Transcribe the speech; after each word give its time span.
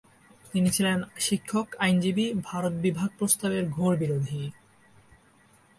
তিনি 0.51 0.69
ছিলেন 0.69 0.99
শিক্ষক, 1.19 1.67
আইনজীবী, 1.79 2.25
ভারতবিভাগ 2.43 3.09
প্রস্তাবের 3.17 3.63
ঘোরবিরোধী। 3.69 4.43